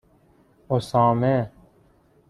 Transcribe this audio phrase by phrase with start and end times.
[0.69, 1.51] اُسامه